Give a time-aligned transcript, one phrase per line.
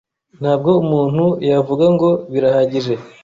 [0.39, 2.93] Nta bwo umuntu yavuga ngo birahagije